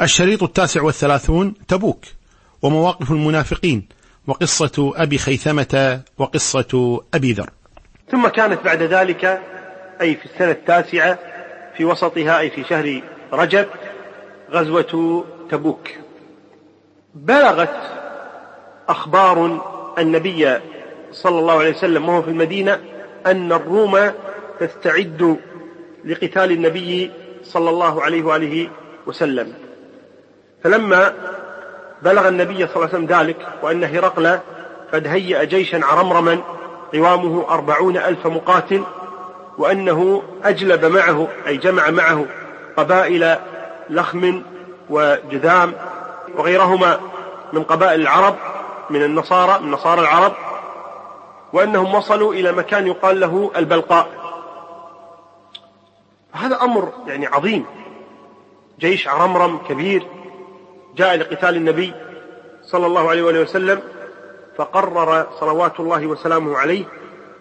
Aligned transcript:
الشريط 0.00 0.42
التاسع 0.42 0.82
والثلاثون 0.82 1.54
تبوك 1.68 2.04
ومواقف 2.62 3.10
المنافقين 3.10 3.88
وقصة 4.26 4.92
أبي 4.96 5.18
خيثمة 5.18 6.00
وقصة 6.18 7.00
أبي 7.14 7.32
ذر. 7.32 7.50
ثم 8.10 8.28
كانت 8.28 8.64
بعد 8.64 8.82
ذلك 8.82 9.42
أي 10.00 10.14
في 10.14 10.24
السنة 10.24 10.50
التاسعة 10.50 11.18
في 11.76 11.84
وسطها 11.84 12.38
أي 12.38 12.50
في 12.50 12.64
شهر 12.64 13.02
رجب 13.32 13.66
غزوة 14.50 15.24
تبوك. 15.50 15.88
بلغت 17.14 17.76
أخبار 18.88 19.60
النبي 19.98 20.58
صلى 21.12 21.38
الله 21.38 21.58
عليه 21.58 21.76
وسلم 21.76 22.08
وهو 22.08 22.22
في 22.22 22.28
المدينة 22.28 22.80
أن 23.26 23.52
الروم 23.52 24.12
تستعد 24.60 25.38
لقتال 26.04 26.52
النبي 26.52 27.10
صلى 27.44 27.70
الله 27.70 28.02
عليه 28.02 28.22
وآله 28.22 28.70
وسلم. 29.06 29.67
فلما 30.68 31.14
بلغ 32.02 32.28
النبي 32.28 32.66
صلى 32.66 32.76
الله 32.76 32.88
عليه 32.88 33.04
وسلم 33.04 33.06
ذلك 33.06 33.48
وأن 33.62 33.84
هرقل 33.84 34.38
قد 34.92 35.06
هيأ 35.06 35.44
جيشا 35.44 35.80
عرمرما 35.84 36.40
قوامه 36.92 37.44
أربعون 37.50 37.96
ألف 37.96 38.26
مقاتل 38.26 38.82
وأنه 39.58 40.22
أجلب 40.44 40.84
معه 40.84 41.28
أي 41.46 41.56
جمع 41.56 41.90
معه 41.90 42.26
قبائل 42.76 43.36
لخم 43.90 44.42
وجذام 44.90 45.72
وغيرهما 46.36 47.00
من 47.52 47.62
قبائل 47.62 48.00
العرب 48.00 48.34
من 48.90 49.02
النصارى 49.02 49.62
من 49.62 49.70
نصارى 49.70 50.00
العرب 50.00 50.32
وأنهم 51.52 51.94
وصلوا 51.94 52.34
إلى 52.34 52.52
مكان 52.52 52.86
يقال 52.86 53.20
له 53.20 53.50
البلقاء. 53.56 54.08
هذا 56.32 56.62
أمر 56.62 56.92
يعني 57.06 57.26
عظيم. 57.26 57.64
جيش 58.80 59.08
عرمرم 59.08 59.58
كبير 59.68 60.06
جاء 60.98 61.16
لقتال 61.16 61.56
النبي 61.56 61.92
صلى 62.62 62.86
الله 62.86 63.10
عليه 63.10 63.22
وآله 63.22 63.40
وسلم 63.40 63.80
فقرر 64.56 65.26
صلوات 65.40 65.80
الله 65.80 66.06
وسلامه 66.06 66.58
عليه 66.58 66.84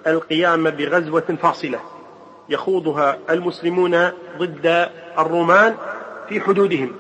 القيام 0.08 0.70
بغزوة 0.70 1.38
فاصلة 1.42 1.80
يخوضها 2.50 3.18
المسلمون 3.30 4.12
ضد 4.38 4.90
الرومان 5.18 5.76
في 6.30 6.42
حدودهم 6.42 6.96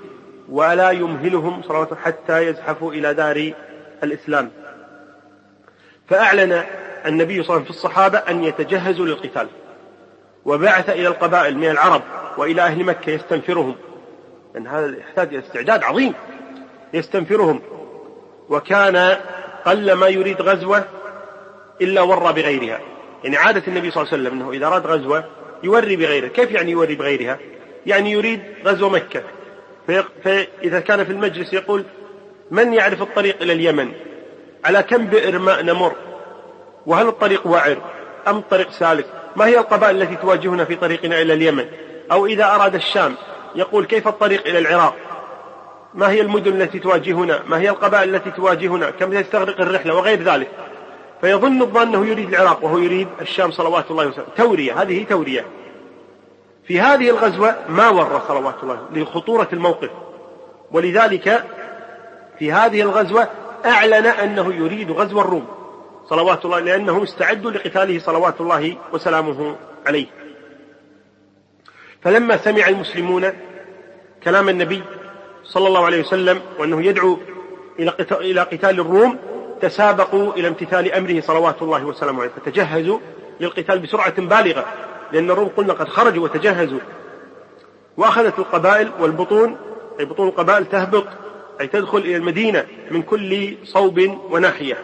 ولا 0.49 0.91
يمهلهم 0.91 1.61
صلوات 1.63 1.93
حتى 1.93 2.47
يزحفوا 2.47 2.93
إلى 2.93 3.13
دار 3.13 3.53
الإسلام. 4.03 4.51
فأعلن 6.09 6.63
النبي 7.05 7.43
صلى 7.43 7.43
الله 7.43 7.53
عليه 7.53 7.63
وسلم 7.63 7.63
في 7.63 7.69
الصحابة 7.69 8.17
أن 8.17 8.43
يتجهزوا 8.43 9.05
للقتال 9.05 9.47
وبعث 10.45 10.89
إلى 10.89 11.07
القبائل 11.07 11.57
من 11.57 11.69
العرب 11.69 12.01
وإلى 12.37 12.61
أهل 12.61 12.83
مكة 12.83 13.09
يستنفرهم. 13.09 13.75
لأن 14.53 14.67
هذا 14.67 14.97
يحتاج 14.97 15.27
إلى 15.27 15.39
استعداد 15.39 15.83
عظيم. 15.83 16.13
يستنفرهم. 16.93 17.61
وكان 18.49 19.17
قل 19.65 19.93
ما 19.93 20.07
يريد 20.07 20.41
غزوة 20.41 20.83
إلا 21.81 22.01
ورى 22.01 22.33
بغيرها. 22.33 22.79
يعني 23.23 23.37
عادة 23.37 23.63
النبي 23.67 23.91
صلى 23.91 24.03
الله 24.03 24.13
عليه 24.13 24.23
وسلم 24.23 24.39
أنه 24.39 24.51
إذا 24.51 24.67
أراد 24.67 24.87
غزوة 24.87 25.23
يوري 25.63 25.95
بغيرها. 25.95 26.29
كيف 26.29 26.51
يعني 26.51 26.71
يوري 26.71 26.95
بغيرها؟ 26.95 27.39
يعني 27.85 28.11
يريد 28.11 28.41
غزو 28.65 28.89
مكة. 28.89 29.23
فإذا 30.23 30.79
كان 30.79 31.03
في 31.03 31.11
المجلس 31.11 31.53
يقول 31.53 31.83
من 32.51 32.73
يعرف 32.73 33.01
الطريق 33.01 33.41
إلى 33.41 33.53
اليمن؟ 33.53 33.91
على 34.65 34.83
كم 34.83 35.05
بئر 35.05 35.39
ماء 35.39 35.63
نمر؟ 35.63 35.93
وهل 36.85 37.07
الطريق 37.07 37.47
وعر؟ 37.47 37.77
أم 38.27 38.37
الطريق 38.37 38.71
سالك؟ 38.71 39.05
ما 39.35 39.45
هي 39.45 39.57
القبائل 39.57 40.01
التي 40.01 40.15
تواجهنا 40.15 40.65
في 40.65 40.75
طريقنا 40.75 41.21
إلى 41.21 41.33
اليمن؟ 41.33 41.65
أو 42.11 42.25
إذا 42.25 42.45
أراد 42.45 42.75
الشام 42.75 43.15
يقول 43.55 43.85
كيف 43.85 44.07
الطريق 44.07 44.47
إلى 44.47 44.59
العراق؟ 44.59 44.95
ما 45.93 46.09
هي 46.09 46.21
المدن 46.21 46.61
التي 46.61 46.79
تواجهنا؟ 46.79 47.43
ما 47.47 47.59
هي 47.59 47.69
القبائل 47.69 48.15
التي 48.15 48.31
تواجهنا؟ 48.31 48.89
كم 48.89 49.21
تستغرق 49.21 49.61
الرحلة؟ 49.61 49.95
وغير 49.95 50.23
ذلك. 50.23 50.47
فيظن 51.21 51.61
الظن 51.61 51.81
أنه 51.81 52.05
يريد 52.05 52.33
العراق 52.33 52.63
وهو 52.63 52.77
يريد 52.77 53.07
الشام 53.21 53.51
صلوات 53.51 53.91
الله 53.91 54.07
وسلامه. 54.07 54.29
تورية 54.37 54.81
هذه 54.81 55.03
تورية. 55.03 55.45
في 56.67 56.81
هذه 56.81 57.09
الغزوة 57.09 57.55
ما 57.69 57.89
ور 57.89 58.21
صلوات 58.27 58.55
الله 58.63 58.79
لخطورة 58.93 59.47
الموقف. 59.53 59.89
ولذلك 60.71 61.43
في 62.39 62.51
هذه 62.51 62.81
الغزوة 62.81 63.27
أعلن 63.65 64.05
أنه 64.05 64.53
يريد 64.53 64.91
غزو 64.91 65.21
الروم 65.21 65.47
صلوات 66.09 66.45
الله 66.45 66.59
لأنهم 66.59 67.03
استعدوا 67.03 67.51
لقتاله 67.51 67.99
صلوات 67.99 68.41
الله 68.41 68.77
وسلامه 68.93 69.55
عليه. 69.87 70.07
فلما 72.01 72.37
سمع 72.37 72.67
المسلمون 72.67 73.31
كلام 74.23 74.49
النبي 74.49 74.83
صلى 75.47 75.67
الله 75.67 75.85
عليه 75.85 76.01
وسلم 76.01 76.41
وأنه 76.59 76.85
يدعو 76.85 77.17
إلى 78.11 78.41
قتال 78.41 78.79
الروم 78.79 79.17
تسابقوا 79.61 80.33
إلى 80.33 80.47
امتثال 80.47 80.93
أمره 80.93 81.21
صلوات 81.21 81.61
الله 81.61 81.85
وسلامه 81.85 82.21
عليه. 82.21 82.31
فتجهزوا 82.31 82.99
للقتال 83.39 83.79
بسرعة 83.79 84.21
بالغة 84.21 84.65
لأن 85.11 85.31
الروم 85.31 85.47
قلنا 85.47 85.73
قد 85.73 85.87
خرجوا 85.87 86.23
وتجهزوا. 86.23 86.79
وأخذت 87.97 88.39
القبائل 88.39 88.91
والبطون 88.99 89.57
أي 89.99 90.05
بطون 90.05 90.27
القبائل 90.27 90.65
تهبط 90.65 91.05
أي 91.61 91.67
تدخل 91.67 91.97
إلى 91.97 92.15
المدينة 92.15 92.65
من 92.91 93.01
كل 93.01 93.57
صوب 93.63 93.99
وناحية. 94.31 94.77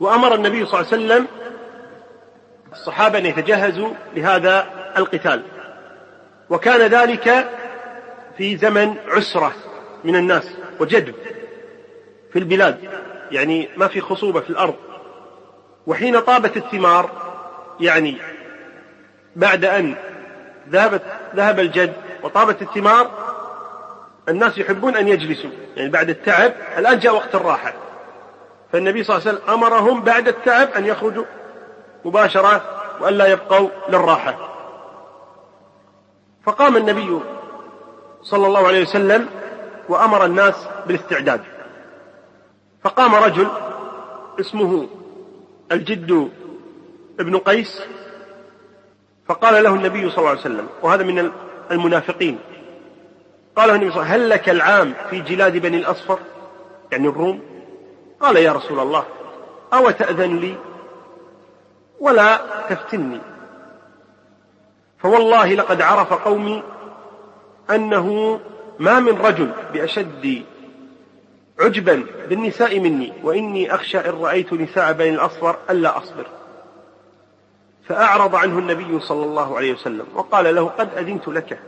وأمر 0.00 0.34
النبي 0.34 0.66
صلى 0.66 0.80
الله 0.80 0.92
عليه 0.92 1.04
وسلم 1.04 1.26
الصحابة 2.72 3.18
أن 3.18 3.26
يتجهزوا 3.26 3.88
لهذا 4.16 4.66
القتال. 4.96 5.42
وكان 6.50 6.80
ذلك 6.80 7.50
في 8.38 8.56
زمن 8.56 8.94
عسرة 9.08 9.52
من 10.04 10.16
الناس 10.16 10.50
وجدب 10.80 11.14
في 12.32 12.38
البلاد 12.38 12.78
يعني 13.30 13.68
ما 13.76 13.88
في 13.88 14.00
خصوبة 14.00 14.40
في 14.40 14.50
الأرض. 14.50 14.74
وحين 15.86 16.20
طابت 16.20 16.56
الثمار 16.56 17.10
يعني 17.80 18.16
بعد 19.36 19.64
أن 19.64 19.94
ذهبت 20.68 21.02
ذهب 21.36 21.60
الجد 21.60 21.92
وطابت 22.22 22.62
الثمار 22.62 23.10
الناس 24.28 24.58
يحبون 24.58 24.96
أن 24.96 25.08
يجلسوا. 25.08 25.50
يعني 25.76 25.90
بعد 25.90 26.10
التعب 26.10 26.52
الآن 26.78 26.98
جاء 26.98 27.14
وقت 27.14 27.34
الراحة. 27.34 27.74
فالنبي 28.72 29.04
صلى 29.04 29.16
الله 29.16 29.28
عليه 29.28 29.38
وسلم 29.38 29.54
أمرهم 29.54 30.02
بعد 30.02 30.28
التعب 30.28 30.68
أن 30.68 30.86
يخرجوا 30.86 31.24
مباشرة 32.04 32.62
وألا 33.00 33.26
يبقوا 33.26 33.68
للراحة. 33.88 34.34
فقام 36.44 36.76
النبي 36.76 37.20
صلى 38.22 38.46
الله 38.46 38.66
عليه 38.66 38.82
وسلم 38.82 39.28
وأمر 39.88 40.24
الناس 40.24 40.54
بالاستعداد. 40.86 41.40
فقام 42.84 43.14
رجل 43.14 43.48
اسمه 44.40 44.88
الجد 45.72 46.30
ابن 47.20 47.36
قيس 47.38 47.82
فقال 49.26 49.64
له 49.64 49.74
النبي 49.74 50.10
صلى 50.10 50.18
الله 50.18 50.30
عليه 50.30 50.40
وسلم 50.40 50.66
وهذا 50.82 51.02
من 51.02 51.32
المنافقين 51.70 52.38
قال 53.56 53.68
له 53.68 53.74
النبي 53.74 53.90
صلى 53.90 54.02
الله 54.02 54.12
عليه 54.12 54.22
وسلم 54.22 54.24
هل 54.24 54.30
لك 54.30 54.48
العام 54.48 54.94
في 55.10 55.20
جلاد 55.20 55.56
بني 55.56 55.76
الأصفر؟ 55.76 56.18
يعني 56.92 57.08
الروم؟ 57.08 57.42
قال 58.20 58.36
يا 58.36 58.52
رسول 58.52 58.80
الله 58.80 59.04
أو 59.72 59.90
تأذن 59.90 60.36
لي؟ 60.36 60.56
ولا 62.00 62.40
تفتني. 62.68 63.20
فوالله 64.98 65.54
لقد 65.54 65.82
عرف 65.82 66.12
قومي 66.12 66.62
أنه 67.74 68.40
ما 68.78 69.00
من 69.00 69.18
رجل 69.18 69.52
بأشد 69.72 70.42
عجبا 71.60 72.06
بالنساء 72.28 72.80
مني 72.80 73.12
وإني 73.22 73.74
أخشى 73.74 73.98
إن 73.98 74.22
رأيت 74.22 74.52
نساء 74.52 74.92
بني 74.92 75.10
الأصفر 75.10 75.56
ألا 75.70 75.98
أصبر. 75.98 76.26
فأعرض 77.88 78.34
عنه 78.34 78.58
النبي 78.58 79.00
صلى 79.00 79.24
الله 79.24 79.56
عليه 79.56 79.72
وسلم 79.72 80.06
وقال 80.14 80.54
له 80.54 80.66
قد 80.68 80.88
أذنت 80.98 81.28
لك. 81.28 81.58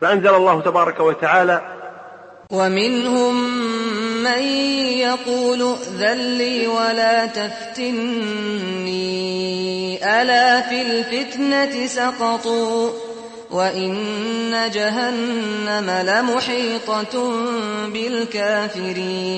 فأنزل 0.00 0.34
الله 0.34 0.60
تبارك 0.60 1.00
وتعالى 1.00 1.76
ومنهم 2.52 3.34
من 4.22 4.42
يقول 4.98 5.62
ائذن 5.62 6.38
لي 6.38 6.66
ولا 6.66 7.26
تفتني 7.26 9.00
ألا 10.22 10.60
في 10.60 10.82
الفتنة 10.82 11.86
سقطوا؟ 11.86 13.09
وإن 13.50 14.70
جهنم 14.74 15.90
لمحيطة 15.90 17.32
بالكافرين. 17.92 19.30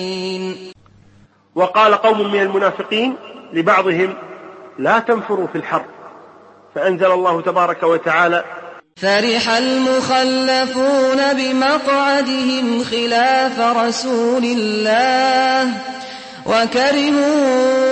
وقال 1.54 1.94
قوم 1.94 2.32
من 2.32 2.42
المنافقين 2.42 3.16
لبعضهم 3.52 4.14
لا 4.78 4.98
تنفروا 4.98 5.46
في 5.46 5.58
الحر 5.58 5.84
فأنزل 6.74 7.10
الله 7.12 7.42
تبارك 7.42 7.82
وتعالى 7.82 8.44
فرح 8.96 9.48
المخلفون 9.48 11.32
بمقعدهم 11.32 12.84
خلاف 12.84 13.60
رسول 13.60 14.44
الله 14.44 15.72
وكرهوا 16.46 17.91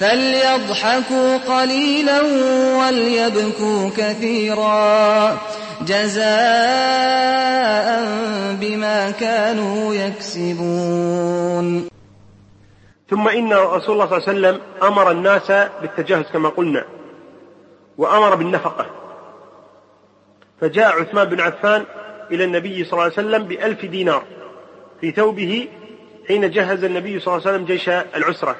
فليضحكوا 0.00 1.36
قليلا 1.36 2.22
وليبكوا 2.78 3.90
كثيرا. 3.96 5.38
جزاء 5.82 6.30
بما 8.60 9.10
كانوا 9.10 9.94
يكسبون. 9.94 11.88
ثم 13.10 13.28
إن 13.28 13.52
رسول 13.52 13.94
الله 13.94 14.06
صلى 14.06 14.18
الله 14.18 14.28
عليه 14.28 14.32
وسلم 14.32 14.60
أمر 14.82 15.10
الناس 15.10 15.52
بالتجهز 15.82 16.24
كما 16.32 16.48
قلنا 16.48 16.84
وأمر 17.98 18.34
بالنفقة. 18.34 18.86
فجاء 20.60 21.00
عثمان 21.00 21.28
بن 21.28 21.40
عفان 21.40 21.84
إلى 22.30 22.44
النبي 22.44 22.84
صلى 22.84 22.92
الله 22.92 23.02
عليه 23.02 23.12
وسلم 23.12 23.42
بألف 23.42 23.84
دينار 23.84 24.24
في 25.00 25.10
ثوبه 25.10 25.68
حين 26.28 26.50
جهز 26.50 26.84
النبي 26.84 27.20
صلى 27.20 27.34
الله 27.34 27.46
عليه 27.46 27.56
وسلم 27.56 27.66
جيش 27.66 27.88
العسرة. 27.88 28.56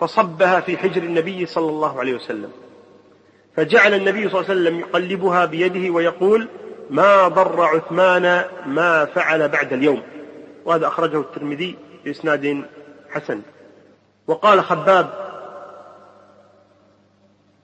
فصبها 0.00 0.60
في 0.60 0.78
حجر 0.78 1.02
النبي 1.02 1.46
صلى 1.46 1.68
الله 1.68 2.00
عليه 2.00 2.14
وسلم. 2.14 2.50
فجعل 3.56 3.94
النبي 3.94 4.28
صلى 4.28 4.40
الله 4.40 4.50
عليه 4.50 4.60
وسلم 4.60 4.80
يقلبها 4.80 5.44
بيده 5.44 5.90
ويقول 5.90 6.48
ما 6.90 7.28
ضر 7.28 7.62
عثمان 7.62 8.44
ما 8.66 9.04
فعل 9.04 9.48
بعد 9.48 9.72
اليوم. 9.72 10.02
وهذا 10.64 10.86
أخرجه 10.86 11.20
الترمذي 11.20 11.76
بإسناد 12.04 12.64
حسن. 13.10 13.42
وقال 14.26 14.64
خباب 14.64 15.30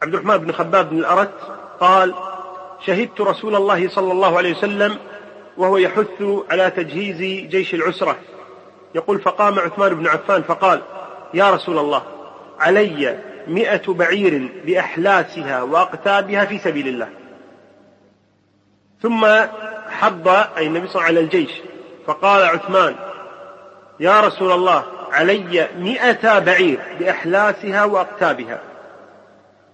عبد 0.02 0.14
الرحمن 0.14 0.36
بن 0.36 0.52
خباب 0.52 0.90
بن 0.90 0.98
الأرت 0.98 1.34
قال 1.80 2.14
شهدت 2.86 3.20
رسول 3.20 3.56
الله 3.56 3.88
صلى 3.88 4.12
الله 4.12 4.36
عليه 4.36 4.56
وسلم 4.56 4.96
وهو 5.56 5.76
يحث 5.76 6.22
على 6.50 6.70
تجهيز 6.70 7.48
جيش 7.50 7.74
العسرة. 7.74 8.16
يقول 8.94 9.20
فقام 9.20 9.58
عثمان 9.58 9.94
بن 9.94 10.06
عفان 10.06 10.42
فقال 10.42 10.82
يا 11.34 11.50
رسول 11.50 11.78
الله 11.78 12.02
علي 12.60 13.18
مئة 13.48 13.92
بعير 13.92 14.48
بأحلاسها 14.66 15.62
وأقتابها 15.62 16.44
في 16.44 16.58
سبيل 16.58 16.88
الله. 16.88 17.08
ثم 19.02 19.26
حض 19.88 20.28
أي 20.28 20.66
النبي 20.66 20.86
صلى 20.86 20.94
الله 20.94 21.02
عليه 21.02 21.02
وسلم 21.02 21.02
على 21.02 21.20
الجيش. 21.20 21.50
فقال 22.06 22.44
عثمان 22.44 22.94
يا 24.00 24.20
رسول 24.20 24.52
الله 24.52 24.84
علي 25.12 25.68
مئة 25.78 26.38
بعير 26.38 26.78
بأحلاسها 26.98 27.84
وأقتابها. 27.84 28.60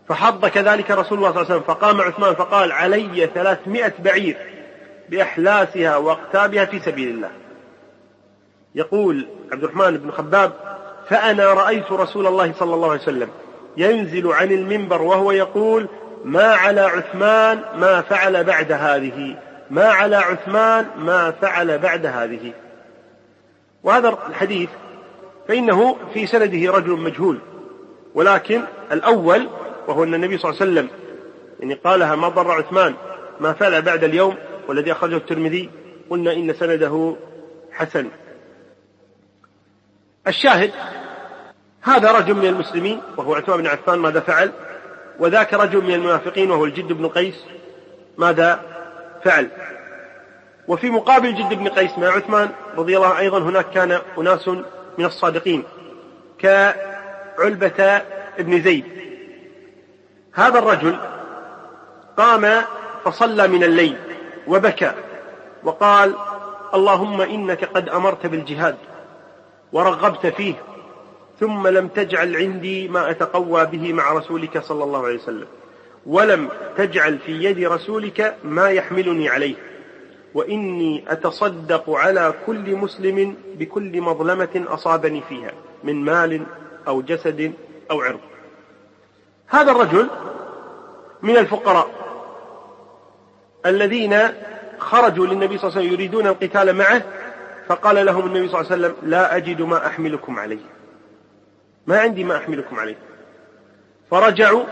فحض 0.08 0.46
كذلك 0.46 0.90
رسول 0.90 1.18
الله 1.18 1.32
صلى 1.32 1.42
الله 1.42 1.52
عليه 1.52 1.62
وسلم. 1.62 1.74
فقام 1.74 2.00
عثمان 2.00 2.34
فقال 2.34 2.72
علي 2.72 3.30
ثلاثمائة 3.34 3.92
بعير 3.98 4.36
بأحلاسها 5.08 5.96
وأقتابها 5.96 6.64
في 6.64 6.80
سبيل 6.80 7.08
الله. 7.08 7.30
يقول 8.74 9.28
عبد 9.52 9.64
الرحمن 9.64 9.96
بن 9.96 10.10
خباب 10.10 10.52
فأنا 11.12 11.52
رأيت 11.52 11.92
رسول 11.92 12.26
الله 12.26 12.52
صلى 12.52 12.74
الله 12.74 12.90
عليه 12.90 13.02
وسلم 13.02 13.28
ينزل 13.76 14.32
عن 14.32 14.52
المنبر 14.52 15.02
وهو 15.02 15.32
يقول 15.32 15.88
ما 16.24 16.44
على 16.44 16.80
عثمان 16.80 17.62
ما 17.76 18.00
فعل 18.00 18.44
بعد 18.44 18.72
هذه 18.72 19.36
ما 19.70 19.84
على 19.84 20.16
عثمان 20.16 20.86
ما 20.98 21.30
فعل 21.30 21.78
بعد 21.78 22.06
هذه. 22.06 22.52
وهذا 23.82 24.18
الحديث 24.28 24.68
فإنه 25.48 25.96
في 26.14 26.26
سنده 26.26 26.72
رجل 26.72 26.90
مجهول 26.90 27.38
ولكن 28.14 28.62
الأول 28.92 29.48
وهو 29.88 30.04
أن 30.04 30.14
النبي 30.14 30.38
صلى 30.38 30.50
الله 30.50 30.62
عليه 30.62 30.72
وسلم 30.72 30.88
يعني 31.60 31.74
قالها 31.74 32.16
ما 32.16 32.28
ضر 32.28 32.50
عثمان 32.50 32.94
ما 33.40 33.52
فعل 33.52 33.82
بعد 33.82 34.04
اليوم 34.04 34.34
والذي 34.68 34.92
أخرجه 34.92 35.16
الترمذي 35.16 35.70
قلنا 36.10 36.32
إن 36.32 36.52
سنده 36.52 37.16
حسن. 37.72 38.06
الشاهد 40.26 40.72
هذا 41.82 42.12
رجل 42.12 42.34
من 42.34 42.46
المسلمين 42.46 43.00
وهو 43.16 43.34
عثمان 43.34 43.58
بن 43.58 43.66
عفان 43.66 43.98
ماذا 43.98 44.20
فعل؟ 44.20 44.52
وذاك 45.18 45.54
رجل 45.54 45.84
من 45.84 45.94
المنافقين 45.94 46.50
وهو 46.50 46.64
الجد 46.64 46.92
بن 46.92 47.08
قيس 47.08 47.44
ماذا 48.18 48.60
فعل؟ 49.24 49.48
وفي 50.68 50.90
مقابل 50.90 51.34
جد 51.34 51.54
بن 51.54 51.68
قيس 51.68 51.98
مع 51.98 52.06
عثمان 52.08 52.50
رضي 52.76 52.96
الله 52.96 53.18
أيضا 53.18 53.38
هناك 53.38 53.70
كان 53.70 53.98
أناس 54.18 54.48
من 54.98 55.04
الصادقين 55.04 55.64
كعلبة 56.38 58.02
بن 58.38 58.62
زيد. 58.62 58.84
هذا 60.34 60.58
الرجل 60.58 60.98
قام 62.16 62.62
فصلى 63.04 63.48
من 63.48 63.64
الليل 63.64 63.96
وبكى 64.46 64.92
وقال 65.64 66.14
اللهم 66.74 67.20
إنك 67.20 67.64
قد 67.64 67.88
أمرت 67.88 68.26
بالجهاد. 68.26 68.76
ورغبت 69.72 70.26
فيه 70.26 70.54
ثم 71.40 71.68
لم 71.68 71.88
تجعل 71.88 72.36
عندي 72.36 72.88
ما 72.88 73.10
أتقوى 73.10 73.66
به 73.66 73.92
مع 73.92 74.12
رسولك 74.12 74.58
صلى 74.58 74.84
الله 74.84 75.06
عليه 75.06 75.16
وسلم 75.16 75.46
ولم 76.06 76.48
تجعل 76.76 77.18
في 77.18 77.44
يد 77.44 77.58
رسولك 77.58 78.36
ما 78.44 78.68
يحملني 78.68 79.28
عليه 79.28 79.54
وإني 80.34 81.04
أتصدق 81.08 81.90
على 81.90 82.34
كل 82.46 82.76
مسلم 82.76 83.36
بكل 83.54 84.00
مظلمة 84.00 84.64
أصابني 84.68 85.22
فيها 85.28 85.52
من 85.84 86.04
مال 86.04 86.42
أو 86.88 87.02
جسد 87.02 87.52
أو 87.90 88.00
عرض. 88.00 88.20
هذا 89.46 89.70
الرجل 89.70 90.08
من 91.22 91.36
الفقراء 91.36 91.90
الذين 93.66 94.18
خرجوا 94.78 95.26
للنبي 95.26 95.58
صلى 95.58 95.68
الله 95.68 95.78
عليه 95.78 95.86
وسلم 95.88 95.92
يريدون 95.92 96.26
القتال 96.26 96.76
معه 96.76 97.02
فقال 97.72 98.06
لهم 98.06 98.26
النبي 98.26 98.48
صلى 98.48 98.60
الله 98.60 98.72
عليه 98.72 98.82
وسلم 98.82 99.10
لا 99.10 99.36
أجد 99.36 99.62
ما 99.62 99.86
أحملكم 99.86 100.38
عليه. 100.38 100.64
ما 101.86 102.00
عندي 102.00 102.24
ما 102.24 102.36
أحملكم 102.36 102.80
عليه. 102.80 102.96
فرجعوا 104.10 104.64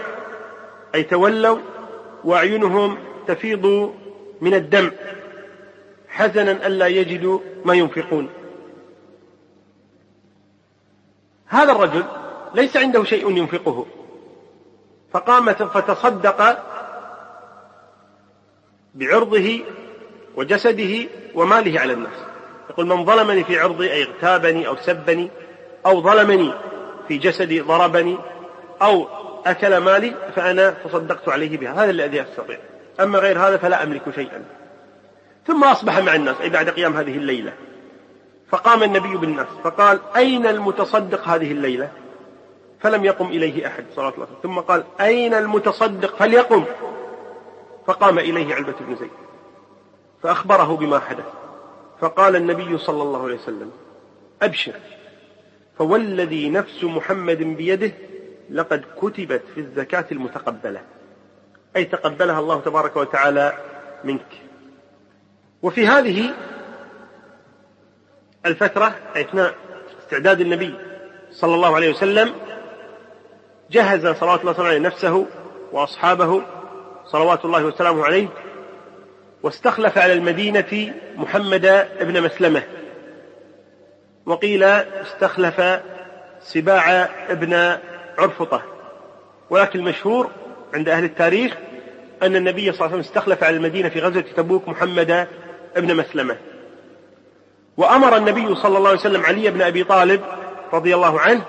أي 0.95 1.03
تولوا 1.03 1.59
وأعينهم 2.25 2.99
تفيض 3.27 3.95
من 4.41 4.55
الدم. 4.55 4.91
حزنا 6.09 6.67
ألا 6.67 6.87
يجدوا 6.87 7.41
ما 7.65 7.75
ينفقون. 7.75 8.29
هذا 11.47 11.73
الرجل 11.73 12.05
ليس 12.55 12.77
عنده 12.77 13.05
شيء 13.05 13.31
ينفقه. 13.31 13.87
فقام 15.13 15.53
فتصدق 15.53 16.59
بعرضه 18.95 19.61
وجسده 20.37 21.09
وماله 21.35 21.81
على 21.81 21.93
الناس. 21.93 22.30
يقول 22.71 22.87
من 22.87 23.05
ظلمني 23.05 23.45
في 23.45 23.61
عرضي 23.61 23.93
أي 23.93 24.03
اغتابني 24.03 24.67
أو 24.67 24.77
سبني 24.77 25.31
أو 25.87 26.03
ظلمني 26.03 26.53
في 27.09 27.19
جسدي 27.19 27.61
ضربني 27.61 28.19
أو 28.83 29.09
أكل 29.47 29.77
مالي 29.77 30.15
فأنا 30.37 30.71
تصدقت 30.71 31.29
عليه 31.29 31.59
بها. 31.59 31.85
هذا 31.85 31.91
الذي 31.91 32.23
أستطيع. 32.23 32.59
أما 33.01 33.19
غير 33.19 33.39
هذا 33.39 33.57
فلا 33.57 33.83
أملك 33.83 34.03
شيئا. 34.15 34.45
ثم 35.47 35.65
أصبح 35.65 35.99
مع 35.99 36.15
الناس 36.15 36.41
أي 36.41 36.49
بعد 36.49 36.71
قيام 36.71 36.97
هذه 36.97 37.17
الليلة. 37.17 37.53
فقام 38.49 38.83
النبي 38.83 39.17
بالناس 39.17 39.47
فقال 39.65 40.01
أين 40.17 40.47
المتصدق 40.47 41.29
هذه 41.29 41.53
الليلة؟ 41.53 41.89
فلم 42.81 43.05
يقم 43.05 43.27
إليه 43.27 43.67
أحد 43.67 43.85
صلى 43.97 44.09
الله. 44.09 44.13
عليه 44.15 44.23
وسلم 44.23 44.37
ثم 44.43 44.61
قال 44.61 44.85
أين 45.01 45.35
المتصدق؟ 45.35 46.17
فليقم. 46.17 46.65
فقام 47.87 48.19
إليه 48.19 48.55
علبة 48.55 48.75
بن 48.81 48.97
زيد. 48.97 49.11
فأخبره 50.23 50.77
بما 50.77 50.99
حدث. 50.99 51.40
فقال 52.01 52.37
النبي 52.37 52.79
صلى 52.79 53.03
الله 53.03 53.25
عليه 53.25 53.35
وسلم 53.35 53.71
أبشر 54.43 54.75
فوالذي 55.79 56.51
نفس 56.51 56.85
محمد 56.85 57.37
بيده 57.37 57.93
لقد 58.51 58.85
كتبت 58.97 59.43
في 59.55 59.61
الزكاة 59.61 60.05
المتقبلة 60.13 60.83
أي 61.77 61.85
تقبلها 61.85 62.41
الله 62.41 62.61
تبارك 62.61 62.97
وتعالى 62.97 63.53
منك. 64.05 64.41
وفي 65.63 65.87
هذه 65.87 66.35
الفترة 68.47 68.95
أثناء 69.17 69.55
استعداد 70.05 70.41
النبي 70.41 70.75
صلى 71.31 71.55
الله 71.55 71.75
عليه 71.77 71.91
وسلم 71.91 72.35
جهز 73.71 74.07
صلوات 74.07 74.41
الله 74.41 74.65
عليه 74.65 74.79
نفسه 74.79 75.27
وأصحابه 75.73 76.43
صلوات 77.07 77.45
الله 77.45 77.65
وسلامه 77.65 78.05
عليه 78.05 78.29
واستخلف 79.43 79.99
على 79.99 80.13
المدينة 80.13 80.93
محمد 81.17 81.89
بن 82.01 82.23
مسلمة. 82.23 82.63
وقيل 84.27 84.63
استخلف 84.65 85.81
سباع 86.41 87.09
ابن 87.29 87.79
عرفطة. 88.19 88.63
ولكن 89.51 89.79
المشهور 89.79 90.31
عند 90.75 90.89
أهل 90.89 91.05
التاريخ 91.05 91.57
أن 92.23 92.37
النبي 92.37 92.63
صلى 92.63 92.71
الله 92.73 92.83
عليه 92.83 92.99
وسلم 92.99 93.01
استخلف 93.01 93.45
على 93.45 93.57
المدينة 93.57 93.89
في 93.89 94.01
غزوة 94.01 94.25
تبوك 94.37 94.69
محمد 94.69 95.29
بن 95.77 95.97
مسلمة. 95.97 96.37
وأمر 97.77 98.17
النبي 98.17 98.55
صلى 98.55 98.79
الله 98.79 98.89
عليه 98.89 98.99
وسلم 98.99 99.23
علي 99.23 99.51
بن 99.51 99.63
أبي 99.63 99.85
طالب 99.85 100.21
رضي 100.73 100.95
الله 100.95 101.21
عنه 101.21 101.45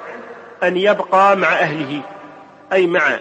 أن 0.63 0.77
يبقى 0.77 1.37
مع 1.37 1.53
أهله 1.53 2.01
أي 2.73 2.87
مع 2.87 3.19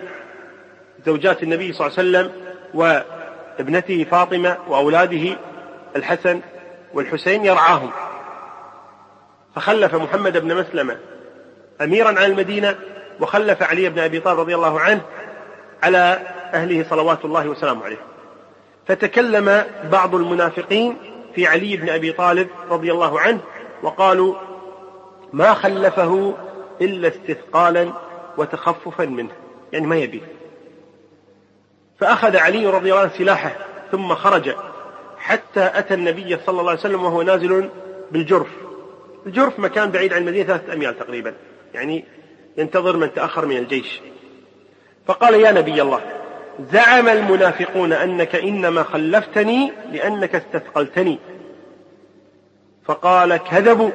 زوجات 1.06 1.42
النبي 1.42 1.72
صلى 1.72 1.86
الله 1.86 1.98
عليه 1.98 2.08
وسلم 2.08 2.32
وابنته 3.59 4.04
فاطمة 4.04 4.57
وأولاده 4.69 5.37
الحسن 5.97 6.40
والحسين 6.95 7.45
يرعاهم. 7.45 7.90
فخلف 9.57 9.95
محمد 9.95 10.38
بن 10.38 10.57
مسلمة 10.57 10.97
أميرا 11.80 12.09
على 12.09 12.26
المدينة 12.26 12.76
وخلف 13.21 13.62
علي 13.62 13.88
بن 13.88 13.99
أبي 13.99 14.21
طالب 14.21 14.40
رضي 14.40 14.54
الله 14.54 14.80
عنه 14.80 15.00
على 15.83 16.21
أهله 16.54 16.85
صلوات 16.90 17.25
الله 17.25 17.49
وسلامه 17.49 17.85
عليه. 17.85 18.00
فتكلم 18.87 19.64
بعض 19.92 20.14
المنافقين 20.14 20.97
في 21.35 21.47
علي 21.47 21.76
بن 21.76 21.88
أبي 21.88 22.12
طالب 22.12 22.49
رضي 22.71 22.92
الله 22.92 23.21
عنه 23.21 23.40
وقالوا 23.83 24.35
ما 25.33 25.54
خلفه 25.54 26.35
إلا 26.80 27.09
استثقالا 27.09 27.92
وتخففا 28.37 29.04
منه. 29.04 29.33
يعني 29.73 29.87
ما 29.87 29.97
يبيه. 29.97 30.39
فأخذ 32.00 32.37
علي 32.37 32.66
رضي 32.66 32.90
الله 32.90 33.02
عنه 33.02 33.11
سلاحه 33.19 33.52
ثم 33.92 34.14
خرج 34.14 34.54
حتى 35.19 35.71
أتى 35.75 35.95
النبي 35.95 36.38
صلى 36.47 36.61
الله 36.61 36.71
عليه 36.71 36.80
وسلم 36.80 37.04
وهو 37.04 37.23
نازل 37.23 37.69
بالجرف. 38.11 38.49
الجرف 39.26 39.59
مكان 39.59 39.90
بعيد 39.90 40.12
عن 40.12 40.21
المدينة 40.23 40.45
ثلاثة 40.45 40.73
أميال 40.73 40.99
تقريبا. 40.99 41.35
يعني 41.75 42.04
ينتظر 42.57 42.97
من 42.97 43.14
تأخر 43.14 43.47
من 43.47 43.57
الجيش. 43.57 44.00
فقال 45.07 45.35
يا 45.35 45.52
نبي 45.52 45.83
الله 45.83 46.00
زعم 46.73 47.09
المنافقون 47.09 47.92
أنك 47.92 48.37
إنما 48.37 48.83
خلفتني 48.83 49.73
لأنك 49.92 50.35
استثقلتني. 50.35 51.19
فقال 52.85 53.37
كذبوا 53.37 53.90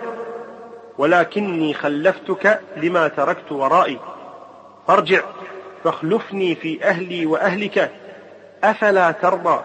ولكني 0.97 1.73
خلفتك 1.73 2.59
لما 2.77 3.07
تركت 3.07 3.51
ورائي. 3.51 3.99
فارجع. 4.87 5.21
فاخلفني 5.85 6.55
في 6.55 6.83
أهلي 6.83 7.25
وأهلك 7.25 7.91
أفلا 8.63 9.11
ترضى 9.11 9.61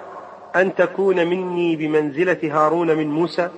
أن 0.57 0.75
تكون 0.75 1.27
مني 1.27 1.77
بمنزلة 1.77 2.39
هارون 2.43 2.97
من 2.97 3.11
موسى 3.11 3.49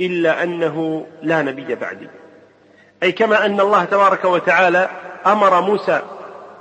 إلا 0.00 0.42
أنه 0.42 1.06
لا 1.22 1.42
نبي 1.42 1.74
بعدي. 1.74 2.08
أي 3.02 3.12
كما 3.12 3.46
أن 3.46 3.60
الله 3.60 3.84
تبارك 3.84 4.24
وتعالى 4.24 4.88
أمر 5.26 5.60
موسى 5.60 6.02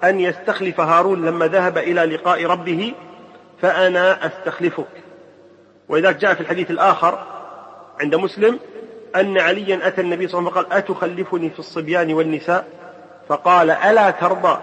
أن 0.03 0.19
يستخلف 0.19 0.79
هارون 0.79 1.25
لما 1.25 1.47
ذهب 1.47 1.77
إلى 1.77 2.05
لقاء 2.05 2.45
ربه 2.45 2.93
فأنا 3.61 4.25
أستخلفك. 4.25 5.03
ولذلك 5.89 6.17
جاء 6.17 6.33
في 6.33 6.41
الحديث 6.41 6.71
الآخر 6.71 7.23
عند 8.01 8.15
مسلم 8.15 8.59
أن 9.15 9.37
عليا 9.37 9.87
أتى 9.87 10.01
النبي 10.01 10.27
صلى 10.27 10.39
الله 10.39 10.51
عليه 10.51 10.61
وسلم 10.61 10.69
فقال 10.69 10.77
أتخلفني 10.77 11.49
في 11.49 11.59
الصبيان 11.59 12.13
والنساء؟ 12.13 12.67
فقال 13.29 13.71
ألا 13.71 14.11
ترضى 14.11 14.57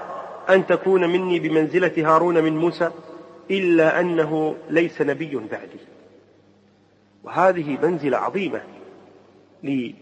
أن 0.51 0.67
تكون 0.67 1.09
مني 1.11 1.39
بمنزلة 1.39 1.93
هارون 2.15 2.43
من 2.45 2.57
موسى 2.57 2.91
إلا 3.51 4.01
أنه 4.01 4.57
ليس 4.71 5.03
نبي 5.03 5.37
بعدي. 5.37 5.81
وهذه 7.25 7.79
منزلة 7.83 8.19
عظيمة 8.19 8.61
لأمير 9.63 9.97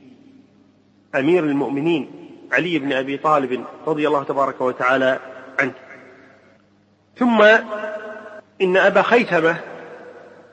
المؤمنين 1.45 2.11
علي 2.53 2.79
بن 2.79 2.93
أبي 2.93 3.17
طالب 3.17 3.65
رضي 3.87 4.09
الله 4.09 4.23
تبارك 4.23 4.61
وتعالى 4.61 5.19
عنه. 5.59 5.73
ثم 7.17 7.43
إن 8.63 8.77
أبا 8.77 9.03
خيثمة 9.03 9.57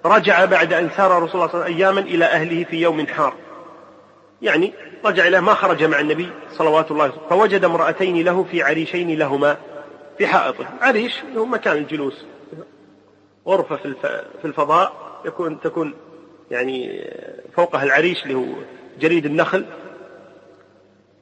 رجع 0.05 0.45
بعد 0.45 0.73
أن 0.73 0.89
سار 0.97 1.23
رسول 1.23 1.41
الله 1.41 1.47
صلى 1.47 1.53
الله 1.53 1.63
عليه 1.63 1.75
وسلم 1.75 1.77
أياما 1.77 1.99
إلى 1.99 2.25
أهله 2.25 2.63
في 2.63 2.81
يوم 2.81 3.07
حار. 3.07 3.33
يعني 4.41 4.73
رجع 5.05 5.27
إلى 5.27 5.41
ما 5.41 5.53
خرج 5.53 5.83
مع 5.83 5.99
النبي 5.99 6.29
صلوات 6.51 6.91
الله 6.91 7.11
فوجد 7.29 7.63
امرأتين 7.63 8.25
له 8.25 8.43
في 8.43 8.63
عريشين 8.63 9.19
لهما. 9.19 9.57
في 10.17 10.27
حائطه 10.27 10.65
عريش 10.81 11.23
هو 11.37 11.45
مكان 11.45 11.77
الجلوس. 11.77 12.25
غرفة 13.47 13.75
في 14.41 14.45
الفضاء 14.45 14.93
يكون 15.25 15.59
تكون 15.59 15.93
يعني 16.51 17.09
فوقها 17.55 17.83
العريش 17.83 18.23
اللي 18.23 18.35
هو 18.35 18.45
جريد 18.99 19.25
النخل. 19.25 19.65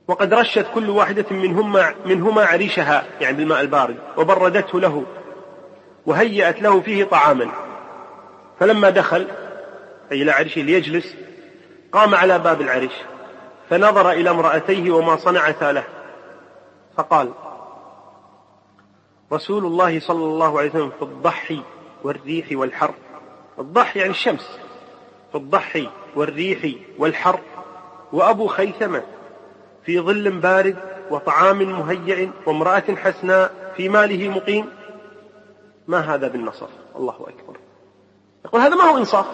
وقد 0.07 0.33
رشت 0.33 0.65
كل 0.73 0.89
واحدة 0.89 1.25
منهما 1.31 1.95
منهما 2.05 2.45
عريشها 2.45 3.05
يعني 3.21 3.37
بالماء 3.37 3.61
البارد 3.61 3.95
وبردته 4.17 4.79
له 4.79 5.03
وهيأت 6.05 6.61
له 6.61 6.81
فيه 6.81 7.03
طعاما. 7.03 7.51
فلما 8.59 8.89
دخل 8.89 9.27
أي 10.11 10.21
إلى 10.21 10.31
عرشه 10.31 10.61
ليجلس 10.61 11.15
قام 11.91 12.15
على 12.15 12.39
باب 12.39 12.61
العرش 12.61 12.93
فنظر 13.69 14.11
إلى 14.11 14.29
امرأتيه 14.29 14.91
وما 14.91 15.15
صنعتا 15.15 15.71
له. 15.71 15.83
فقال 16.97 17.31
رسول 19.33 19.65
الله 19.65 19.99
صلى 19.99 20.23
الله 20.23 20.59
عليه 20.59 20.69
وسلم 20.69 20.89
في 20.89 21.01
الضحي 21.01 21.61
والريح 22.03 22.47
والحر. 22.51 22.93
الضحي 23.59 23.99
يعني 23.99 24.11
الشمس. 24.11 24.59
في 25.31 25.37
الضحي 25.37 25.89
والريح 26.15 26.75
والحر. 26.97 27.39
وأبو 28.13 28.47
خيثمة 28.47 29.03
في 29.85 29.99
ظل 29.99 30.31
بارد 30.31 30.77
وطعام 31.11 31.57
مهيئ 31.57 32.29
وامرأة 32.45 32.95
حسناء 32.95 33.73
في 33.77 33.89
ماله 33.89 34.29
مقيم. 34.29 34.69
ما 35.87 35.99
هذا 35.99 36.27
بالنصر؟ 36.27 36.67
الله 36.95 37.13
أكبر. 37.13 37.57
يقول 38.45 38.61
هذا 38.61 38.75
ما 38.75 38.83
هو 38.83 38.97
إنصاف. 38.97 39.25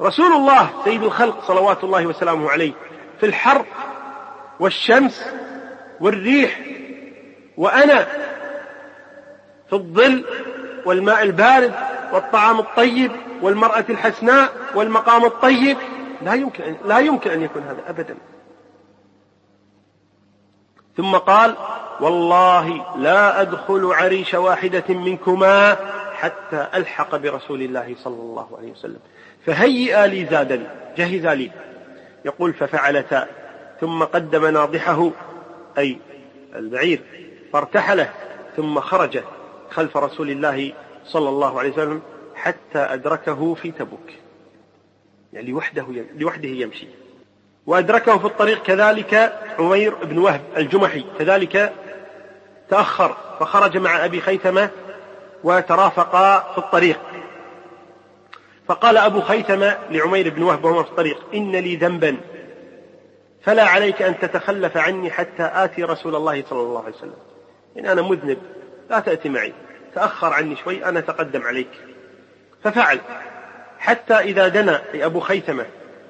رسول 0.00 0.32
الله 0.32 0.84
سيد 0.84 1.02
الخلق 1.02 1.44
صلوات 1.44 1.84
الله 1.84 2.06
وسلامه 2.06 2.50
عليه 2.50 2.72
في 3.20 3.26
الحر 3.26 3.64
والشمس 4.60 5.26
والريح 6.00 6.73
وأنا 7.56 8.04
في 9.68 9.72
الظل 9.72 10.24
والماء 10.86 11.22
البارد 11.22 11.72
والطعام 12.12 12.58
الطيب 12.58 13.12
والمرأة 13.42 13.84
الحسناء 13.90 14.52
والمقام 14.74 15.24
الطيب 15.24 15.76
لا 16.22 16.34
يمكن 16.34 16.64
أن 16.64 16.76
لا 16.84 16.98
يمكن 16.98 17.30
أن 17.30 17.42
يكون 17.42 17.62
هذا 17.62 17.82
أبدا. 17.88 18.16
ثم 20.96 21.16
قال 21.16 21.54
والله 22.00 22.96
لا 22.96 23.40
أدخل 23.40 23.92
عريش 23.92 24.34
واحدة 24.34 24.84
منكما 24.88 25.76
حتى 26.14 26.66
ألحق 26.74 27.16
برسول 27.16 27.62
الله 27.62 27.94
صلى 27.98 28.20
الله 28.20 28.48
عليه 28.58 28.72
وسلم. 28.72 28.98
فهيئا 29.46 30.06
لي 30.06 30.26
زادا 30.26 30.66
جهزا 30.96 31.34
لي. 31.34 31.50
يقول 32.24 32.52
ففعلتا. 32.52 33.26
ثم 33.80 34.02
قدم 34.02 34.46
ناضحه 34.46 35.10
أي 35.78 35.98
البعير. 36.54 37.02
فارتحله 37.54 38.10
ثم 38.56 38.80
خرج 38.80 39.22
خلف 39.70 39.96
رسول 39.96 40.30
الله 40.30 40.72
صلى 41.04 41.28
الله 41.28 41.58
عليه 41.58 41.72
وسلم 41.72 42.02
حتى 42.34 42.78
أدركه 42.78 43.54
في 43.54 43.70
تبوك. 43.70 44.10
يعني 45.32 45.50
لوحده 45.50 45.86
لوحده 46.14 46.48
يمشي. 46.48 46.86
وأدركه 47.66 48.18
في 48.18 48.24
الطريق 48.24 48.62
كذلك 48.62 49.40
عمير 49.58 49.94
بن 49.94 50.18
وهب 50.18 50.40
الجمحي. 50.56 51.04
كذلك 51.18 51.72
تأخر 52.70 53.16
فخرج 53.40 53.76
مع 53.76 54.04
أبي 54.04 54.20
خيثمة 54.20 54.70
وترافقا 55.44 56.52
في 56.52 56.58
الطريق. 56.58 57.00
فقال 58.66 58.96
أبو 58.96 59.20
خيثمة 59.20 59.78
لعمير 59.90 60.30
بن 60.30 60.42
وهب 60.42 60.64
وهو 60.64 60.84
في 60.84 60.90
الطريق 60.90 61.24
إن 61.34 61.52
لي 61.52 61.76
ذنبا. 61.76 62.16
فلا 63.42 63.64
عليك 63.64 64.02
أن 64.02 64.18
تتخلف 64.18 64.76
عني 64.76 65.10
حتى 65.10 65.50
آتي 65.52 65.84
رسول 65.84 66.14
الله 66.14 66.44
صلى 66.50 66.60
الله 66.60 66.84
عليه 66.84 66.96
وسلم. 66.96 67.33
إن 67.78 67.86
أنا 67.86 68.02
مذنب 68.02 68.38
لا 68.90 69.00
تأتي 69.00 69.28
معي. 69.28 69.52
تأخر 69.94 70.32
عني 70.32 70.56
شوي 70.56 70.84
أنا 70.84 70.98
أتقدم 70.98 71.42
عليك. 71.42 71.70
ففعل. 72.64 73.00
حتى 73.78 74.14
إذا 74.14 74.48
دنا 74.48 74.82
أي 74.94 75.04
أبو 75.04 75.20
خيثمة 75.20 75.66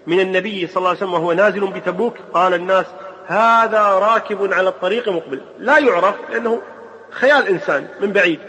من 0.06 0.20
النبي 0.20 0.66
صلى 0.66 0.76
الله 0.76 0.88
عليه 0.88 0.98
وسلم 0.98 1.14
وهو 1.14 1.32
نازل 1.32 1.66
بتبوك 1.66 2.14
قال 2.32 2.54
الناس 2.54 2.86
هذا 3.26 3.82
راكب 3.82 4.52
على 4.52 4.68
الطريق 4.68 5.08
مقبل. 5.08 5.42
لا 5.58 5.78
يعرف 5.78 6.14
لأنه 6.30 6.62
خيال 7.10 7.48
إنسان 7.48 7.88
من 8.00 8.12
بعيد. 8.12 8.40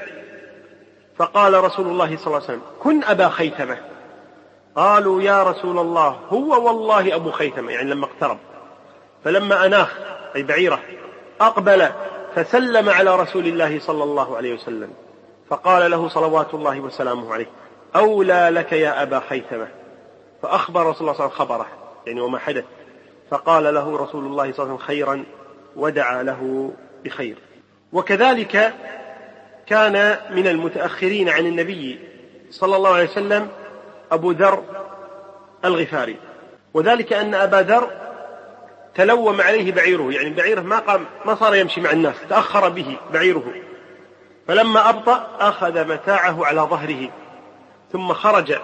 فقال 1.17 1.63
رسول 1.63 1.87
الله 1.87 2.17
صلى 2.17 2.27
الله 2.27 2.35
عليه 2.35 2.45
وسلم 2.45 2.61
كن 2.79 3.03
أبا 3.03 3.29
خيثمة. 3.29 3.77
قالوا 4.75 5.21
يا 5.21 5.43
رسول 5.43 5.79
الله 5.79 6.19
هو 6.29 6.67
والله 6.67 7.15
أبو 7.15 7.31
خيثمة. 7.31 7.71
يعني 7.71 7.89
لما 7.89 8.05
اقترب. 8.05 8.37
فلما 9.23 9.65
أناخ 9.65 9.93
أي 10.35 10.43
بعيرة 10.43 10.79
أقبل 11.41 11.89
فسلم 12.35 12.89
على 12.89 13.15
رسول 13.15 13.47
الله 13.47 13.79
صلى 13.79 14.03
الله 14.03 14.37
عليه 14.37 14.53
وسلم 14.53 14.89
فقال 15.49 15.91
له 15.91 16.09
صلوات 16.09 16.53
الله 16.53 16.79
وسلامه 16.79 17.33
عليه 17.33 17.49
أولى 17.95 18.49
لك 18.51 18.71
يا 18.71 19.03
أبا 19.03 19.19
خيثمة 19.19 19.67
فأخبر 20.41 20.85
رسول 20.85 21.01
الله 21.01 21.13
صلى 21.13 21.25
الله 21.25 21.35
عليه 21.35 21.35
وسلم 21.35 21.47
خبره 21.47 21.67
يعني 22.07 22.21
وما 22.21 22.39
حدث 22.39 22.63
فقال 23.29 23.73
له 23.73 23.97
رسول 23.97 24.25
الله 24.25 24.51
صلى 24.51 24.63
الله 24.63 24.73
عليه 24.73 24.73
وسلم 24.73 24.77
خيرا 24.77 25.23
ودعا 25.75 26.23
له 26.23 26.71
بخير. 27.05 27.37
وكذلك 27.93 28.73
كان 29.67 30.17
من 30.29 30.47
المتأخرين 30.47 31.29
عن 31.29 31.45
النبي 31.45 31.99
صلى 32.51 32.75
الله 32.75 32.93
عليه 32.93 33.09
وسلم 33.09 33.47
أبو 34.11 34.31
ذر 34.31 34.63
الغفاري 35.65 36.17
وذلك 36.73 37.13
أن 37.13 37.33
أبا 37.33 37.61
ذر 37.61 37.91
تلوم 38.95 39.41
عليه 39.41 39.71
بعيره 39.71 40.11
يعني 40.11 40.29
بعيره 40.29 40.61
ما 40.61 40.79
قام 40.79 41.05
ما 41.25 41.35
صار 41.35 41.55
يمشي 41.55 41.81
مع 41.81 41.91
الناس 41.91 42.15
تأخر 42.29 42.69
به 42.69 42.97
بعيره. 43.13 43.43
فلما 44.47 44.89
أبطأ 44.89 45.27
أخذ 45.39 45.87
متاعه 45.87 46.45
على 46.45 46.61
ظهره 46.61 47.09
ثم 47.93 48.13
خرج 48.13 48.55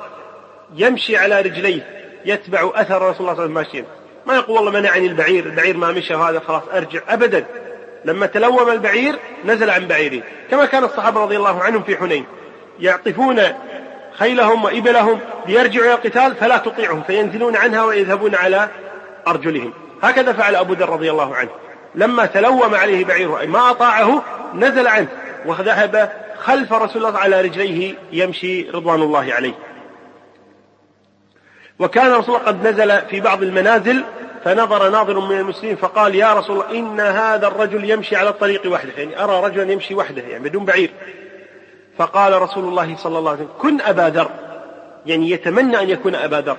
يمشي 0.75 1.17
على 1.17 1.41
رجليه 1.41 2.01
يتبع 2.25 2.71
أثر 2.73 2.95
رسول 2.95 3.01
الله 3.01 3.13
صلى 3.13 3.19
الله 3.19 3.31
عليه 3.31 3.41
وسلم. 3.41 3.53
ماشيا 3.53 3.85
ما 4.25 4.35
يقول 4.35 4.57
والله 4.57 4.71
منعني 4.71 5.07
البعير 5.07 5.45
البعير 5.45 5.77
ما 5.77 5.91
مشى 5.91 6.15
وهذا 6.15 6.39
خلاص 6.39 6.63
أرجع 6.73 6.99
أبدا. 7.09 7.45
لما 8.05 8.25
تلوم 8.25 8.69
البعير 8.69 9.15
نزل 9.45 9.69
عن 9.69 9.87
بعيره. 9.87 10.23
كما 10.51 10.65
كان 10.65 10.83
الصحابة 10.83 11.21
رضي 11.21 11.37
الله 11.37 11.63
عنهم 11.63 11.83
في 11.83 11.97
حنين 11.97 12.25
يعطفون 12.79 13.41
خيلهم 14.13 14.63
وإبلهم 14.63 15.19
ليرجعوا 15.47 15.85
إلى 15.85 15.93
القتال 15.93 16.35
فلا 16.35 16.57
تطيعهم 16.57 17.03
فينزلون 17.03 17.55
عنها 17.55 17.83
ويذهبون 17.83 18.35
على 18.35 18.69
أرجلهم. 19.27 19.73
هكذا 20.01 20.33
فعل 20.33 20.55
أبو 20.55 20.73
ذر 20.73 20.89
رضي 20.89 21.11
الله 21.11 21.35
عنه. 21.35 21.49
لما 21.95 22.25
تلوم 22.25 22.75
عليه 22.75 23.05
بعيره 23.05 23.39
أي 23.39 23.47
ما 23.47 23.71
أطاعه 23.71 24.23
نزل 24.55 24.87
عنه 24.87 25.07
وذهب 25.45 26.11
خلف 26.37 26.73
رسول 26.73 27.05
الله 27.05 27.19
على 27.19 27.41
رجليه 27.41 27.95
يمشي 28.11 28.69
رضوان 28.69 29.01
الله 29.01 29.33
عليه. 29.33 29.53
وكان 31.79 32.11
رسول 32.11 32.35
الله 32.35 32.47
قد 32.47 32.67
نزل 32.67 33.01
في 33.01 33.19
بعض 33.19 33.43
المنازل 33.43 34.03
فنظر 34.43 34.89
ناظر 34.89 35.19
من 35.19 35.37
المسلمين 35.37 35.75
فقال 35.75 36.15
يا 36.15 36.33
رسول 36.33 36.61
الله 36.61 36.79
إن 36.79 36.99
هذا 36.99 37.47
الرجل 37.47 37.89
يمشي 37.89 38.15
على 38.15 38.29
الطريق 38.29 38.71
وحده. 38.71 38.91
يعني 38.97 39.23
أرى 39.23 39.47
رجلا 39.47 39.71
يمشي 39.71 39.95
وحده 39.95 40.21
يعني 40.21 40.49
بدون 40.49 40.65
بعير. 40.65 40.91
فقال 41.97 42.41
رسول 42.41 42.63
الله 42.63 42.95
صلى 42.97 43.19
الله 43.19 43.31
عليه 43.31 43.41
وسلم 43.41 43.53
كن 43.61 43.81
أبا 43.81 44.09
ذر. 44.09 44.29
يعني 45.05 45.31
يتمنى 45.31 45.79
أن 45.79 45.89
يكون 45.89 46.15
أبا 46.15 46.35
ذر. 46.35 46.57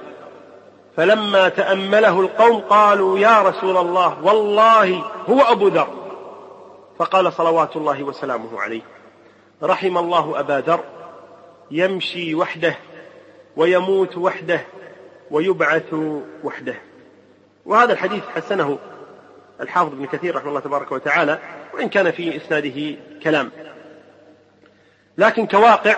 فلما 0.96 1.48
تأمله 1.48 2.20
القوم 2.20 2.60
قالوا 2.60 3.18
يا 3.18 3.42
رسول 3.42 3.76
الله 3.76 4.22
والله 4.22 5.04
هو 5.28 5.40
أبو 5.40 5.68
ذر. 5.68 5.88
فقال 6.98 7.32
صلوات 7.32 7.76
الله 7.76 8.02
وسلامه 8.02 8.60
عليه 8.60 8.82
رحم 9.62 9.98
الله 9.98 10.40
أبا 10.40 10.60
ذر 10.66 10.80
يمشي 11.70 12.34
وحده 12.34 12.76
ويموت 13.56 14.16
وحده 14.16 14.60
ويبعث 15.30 15.94
وحده. 16.44 16.74
وهذا 17.66 17.92
الحديث 17.92 18.22
حسنه 18.36 18.78
الحافظ 19.60 19.92
ابن 19.92 20.06
كثير 20.06 20.36
رحمه 20.36 20.48
الله 20.48 20.60
تبارك 20.60 20.92
وتعالى 20.92 21.38
وإن 21.74 21.88
كان 21.88 22.10
في 22.10 22.36
إسناده 22.36 22.96
كلام. 23.22 23.50
لكن 25.18 25.46
كواقع 25.46 25.96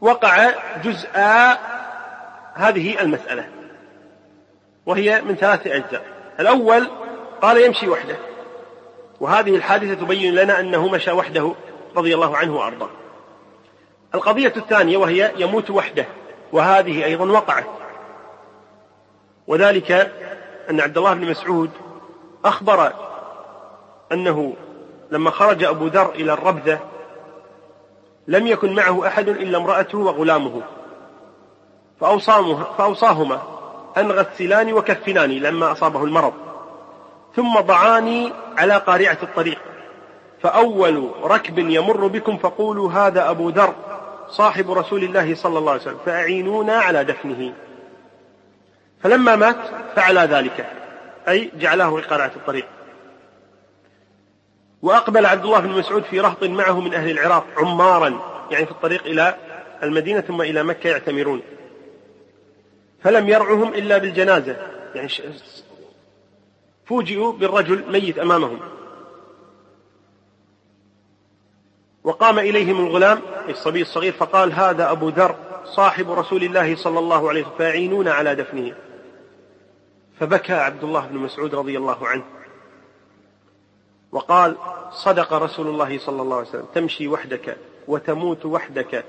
وقع 0.00 0.50
جزء 0.84 1.08
هذه 2.56 3.00
المسألة 3.00 3.48
وهي 4.86 5.22
من 5.22 5.34
ثلاثة 5.34 5.76
أجزاء. 5.76 6.04
الأول 6.40 6.90
قال 7.42 7.64
يمشي 7.64 7.88
وحده 7.88 8.16
وهذه 9.20 9.56
الحادثة 9.56 9.94
تبين 9.94 10.34
لنا 10.34 10.60
أنه 10.60 10.88
مشى 10.88 11.12
وحده 11.12 11.54
رضي 11.96 12.14
الله 12.14 12.36
عنه 12.36 12.56
وأرضاه. 12.56 12.88
القضية 14.14 14.52
الثانية 14.56 14.96
وهي 14.96 15.32
يموت 15.36 15.70
وحده 15.70 16.06
وهذه 16.52 17.04
أيضا 17.04 17.30
وقعت. 17.30 17.66
وذلك 19.46 19.92
أن 20.70 20.80
عبد 20.80 20.98
الله 20.98 21.14
بن 21.14 21.30
مسعود 21.30 21.70
أخبر 22.44 22.92
أنه 24.12 24.56
لما 25.10 25.30
خرج 25.30 25.64
أبو 25.64 25.86
ذر 25.86 26.10
إلى 26.10 26.32
الربذة 26.32 26.80
لم 28.28 28.46
يكن 28.46 28.74
معه 28.74 29.06
أحد 29.06 29.28
إلا 29.28 29.58
امرأته 29.58 29.98
وغلامه. 29.98 30.62
فأوصاهما 32.00 33.42
أن 33.96 34.12
غسلاني 34.12 34.72
وكفناني 34.72 35.38
لما 35.38 35.72
أصابه 35.72 36.04
المرض. 36.04 36.32
ثم 37.36 37.60
ضعاني 37.60 38.32
على 38.58 38.76
قارعة 38.76 39.18
الطريق. 39.22 39.58
فأول 40.42 41.10
ركب 41.22 41.58
يمر 41.58 42.06
بكم 42.06 42.36
فقولوا 42.36 42.92
هذا 42.92 43.30
أبو 43.30 43.48
ذر 43.48 43.74
صاحب 44.28 44.70
رسول 44.70 45.04
الله 45.04 45.34
صلى 45.34 45.58
الله 45.58 45.72
عليه 45.72 45.82
وسلم 45.82 45.98
فأعينونا 46.06 46.72
على 46.72 47.04
دفنه. 47.04 47.52
فلما 49.02 49.36
مات 49.36 49.56
فعل 49.96 50.18
ذلك 50.18 50.66
أي 51.28 51.50
جعله 51.58 52.00
قارعة 52.00 52.32
الطريق. 52.36 52.66
وأقبل 54.82 55.26
عبد 55.26 55.44
الله 55.44 55.60
بن 55.60 55.70
مسعود 55.70 56.02
في 56.02 56.20
رهط 56.20 56.44
معه 56.44 56.80
من 56.80 56.94
أهل 56.94 57.10
العراق 57.10 57.44
عمارا 57.56 58.20
يعني 58.50 58.66
في 58.66 58.72
الطريق 58.72 59.04
إلى 59.04 59.34
المدينة 59.82 60.20
ثم 60.20 60.42
إلى 60.42 60.62
مكة 60.62 60.90
يعتمرون. 60.90 61.42
فلم 63.06 63.28
يرعهم 63.28 63.74
إلا 63.74 63.98
بالجنازة. 63.98 64.56
يعني 64.94 65.08
فوجئوا 66.84 67.32
بالرجل 67.32 67.92
ميت 67.92 68.18
أمامهم. 68.18 68.60
وقام 72.04 72.38
إليهم 72.38 72.86
الغلام 72.86 73.20
الصبي 73.48 73.82
الصغير 73.82 74.12
فقال 74.12 74.52
هذا 74.52 74.90
أبو 74.90 75.08
ذر 75.08 75.36
صاحب 75.64 76.10
رسول 76.10 76.44
الله 76.44 76.76
صلى 76.76 76.98
الله 76.98 77.28
عليه 77.28 77.42
وسلم 77.42 77.58
فاعينون 77.58 78.08
على 78.08 78.34
دفنه. 78.34 78.74
فبكى 80.20 80.52
عبد 80.52 80.84
الله 80.84 81.06
بن 81.06 81.16
مسعود 81.16 81.54
رضي 81.54 81.78
الله 81.78 82.06
عنه. 82.06 82.24
وقال 84.12 84.56
صدق 84.92 85.32
رسول 85.32 85.66
الله 85.66 85.98
صلى 85.98 86.22
الله 86.22 86.36
عليه 86.36 86.48
وسلم 86.48 86.66
تمشي 86.74 87.08
وحدك 87.08 87.56
وتموت 87.88 88.46
وحدك 88.46 89.04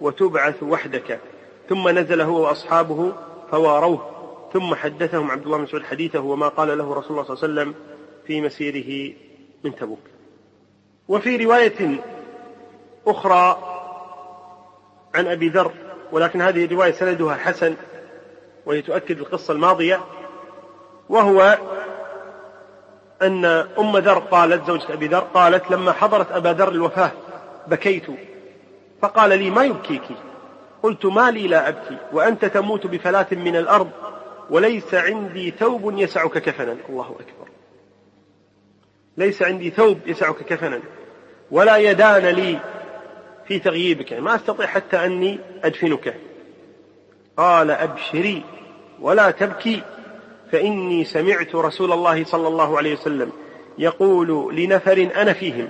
وتبعث 0.00 0.62
وحدك 0.62 1.20
ثم 1.68 1.88
نزل 1.88 2.20
هو 2.20 2.42
وأصحابه 2.42 3.12
فواروه 3.52 4.10
ثم 4.52 4.74
حدثهم 4.74 5.30
عبد 5.30 5.44
الله 5.44 5.56
بن 5.56 5.62
مسعود 5.62 5.82
حديثه 5.82 6.20
وما 6.20 6.48
قال 6.48 6.78
له 6.78 6.94
رسول 6.94 7.10
الله 7.10 7.34
صلى 7.34 7.48
الله 7.48 7.60
عليه 7.60 7.70
وسلم 7.70 7.74
في 8.26 8.40
مسيره 8.40 9.14
من 9.64 9.74
تبوك. 9.74 9.98
وفي 11.08 11.36
رواية 11.36 12.00
أخرى 13.06 13.58
عن 15.14 15.26
أبي 15.26 15.48
ذر 15.48 15.72
ولكن 16.12 16.42
هذه 16.42 16.64
الرواية 16.64 16.92
سندها 16.92 17.34
حسن 17.34 17.76
وهي 18.66 18.82
تؤكد 18.82 19.18
القصة 19.18 19.52
الماضية 19.52 20.00
وهو 21.08 21.58
أن 23.22 23.44
أم 23.78 23.96
ذر 23.96 24.18
قالت 24.18 24.66
زوجة 24.66 24.92
أبي 24.92 25.06
ذر 25.06 25.26
قالت 25.34 25.70
لما 25.70 25.92
حضرت 25.92 26.32
أبا 26.32 26.48
ذر 26.48 26.68
الوفاة 26.68 27.10
بكيت 27.66 28.06
فقال 29.02 29.38
لي 29.38 29.50
ما 29.50 29.64
يبكيك؟ 29.64 30.02
قلت 30.82 31.06
ما 31.06 31.30
لي 31.30 31.48
لا 31.48 31.68
أبكي 31.68 31.96
وأنت 32.12 32.44
تموت 32.44 32.86
بفلاة 32.86 33.26
من 33.32 33.56
الأرض 33.56 33.90
وليس 34.50 34.94
عندي 34.94 35.50
ثوب 35.50 35.98
يسعك 35.98 36.38
كفنا. 36.38 36.76
الله 36.88 37.06
أكبر. 37.20 37.48
ليس 39.16 39.42
عندي 39.42 39.70
ثوب 39.70 39.98
يسعك 40.06 40.36
كفنا 40.36 40.80
ولا 41.50 41.76
يدان 41.76 42.26
لي 42.26 42.58
في 43.48 43.58
تغييبك. 43.58 44.12
ما 44.12 44.34
أستطيع 44.34 44.66
حتى 44.66 45.06
أني 45.06 45.38
أدفنك. 45.64 46.14
قال 47.36 47.70
أبشري 47.70 48.42
ولا 49.00 49.30
تبكي 49.30 49.82
فإني 50.52 51.04
سمعت 51.04 51.54
رسول 51.54 51.92
الله 51.92 52.24
صلى 52.24 52.48
الله 52.48 52.76
عليه 52.76 52.92
وسلم 52.92 53.32
يقول 53.78 54.56
لنفر 54.56 55.08
أنا 55.16 55.32
فيهم 55.32 55.68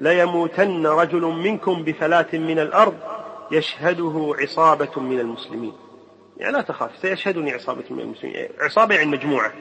ليموتن 0.00 0.86
رجل 0.86 1.20
منكم 1.20 1.82
بفلاة 1.82 2.26
من 2.32 2.58
الأرض 2.58 2.94
يشهده 3.50 4.34
عصابة 4.38 5.00
من 5.00 5.20
المسلمين. 5.20 5.72
يعني 6.36 6.52
لا 6.52 6.62
تخاف 6.62 6.90
سيشهدني 7.02 7.52
عصابة 7.52 7.84
من 7.90 8.00
المسلمين. 8.00 8.48
عصابة 8.60 8.94
يعني 8.94 9.10
مجموعة. 9.10 9.52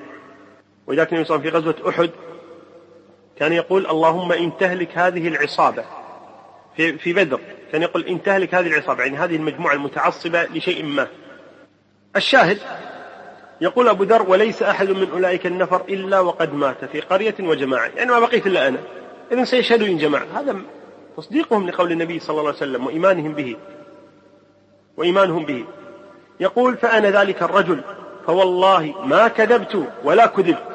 ولذلك 0.88 1.14
النبي 1.14 1.26
صلى 1.26 1.36
الله 1.36 1.48
عليه 1.48 1.58
وسلم 1.60 1.74
في 1.74 1.82
غزوة 1.82 1.90
أحد 1.90 2.10
كان 3.40 3.54
يقول 3.54 3.88
اللهم 3.88 4.32
إن 4.32 4.58
تهلك 4.58 4.98
هذه 4.98 5.28
العصابة. 5.28 5.86
في, 6.76 6.98
في 6.98 7.14
بدر 7.14 7.40
كان 7.72 7.82
يقول 7.82 8.06
إن 8.06 8.24
تهلك 8.24 8.56
هذه 8.56 8.68
العصابة. 8.68 9.04
يعني 9.04 9.18
هذه 9.18 9.36
المجموعة 9.36 9.74
المتعصبة 9.74 10.44
لشيء 10.44 10.86
ما. 10.86 11.08
الشاهد 12.16 12.58
يقول 13.62 13.90
أبو 13.90 14.04
ذر 14.04 14.30
وليس 14.30 14.64
أحد 14.64 14.90
من 14.90 15.10
أولئك 15.12 15.46
النفر 15.46 15.82
إلا 15.90 16.20
وقد 16.20 16.54
مات 16.54 16.86
في 16.86 17.00
قرية 17.00 17.36
وجماعة. 17.40 17.92
يعني 17.96 18.12
ما 18.12 18.20
بقيت 18.20 18.48
إلا 18.48 18.68
أنا. 18.68 18.80
إذن 19.32 19.46
سيشهدوا 19.46 19.88
إن 19.88 19.98
جماعة. 19.98 20.26
هذا 20.34 20.56
تصديقهم 21.18 21.70
لقول 21.70 21.92
النبي 21.92 22.20
صلى 22.20 22.30
الله 22.30 22.48
عليه 22.48 22.58
وسلم 22.58 22.86
وإيمانهم 22.86 23.34
به 23.34 23.56
وإيمانهم 24.98 25.46
به. 25.46 25.66
يقول 26.40 26.78
فأنا 26.78 27.22
ذلك 27.22 27.44
الرجل 27.44 27.82
فوالله 28.28 29.06
ما 29.06 29.28
كذبت 29.28 29.88
ولا 30.04 30.26
كذبت. 30.26 30.68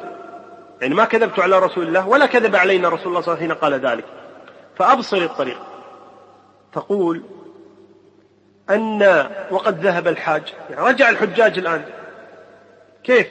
يعني 0.80 0.94
ما 0.94 1.04
كذبت 1.04 1.38
على 1.38 1.58
رسول 1.58 1.86
الله 1.86 2.08
ولا 2.08 2.26
كذب 2.26 2.56
علينا 2.56 2.88
رسول 2.88 3.06
الله 3.06 3.20
صلى 3.20 3.34
الله 3.34 3.44
عليه 3.44 3.54
وسلم 3.54 3.70
حين 3.70 3.80
قال 3.82 3.92
ذلك. 3.92 4.04
فأبصر 4.76 5.16
الطريق. 5.16 5.58
تقول 6.72 7.22
أن 8.70 9.28
وقد 9.50 9.80
ذهب 9.86 10.08
الحاج. 10.08 10.54
يعني 10.70 10.88
رجع 10.88 11.08
الحجاج 11.10 11.58
الآن. 11.58 11.84
كيف؟ 13.04 13.28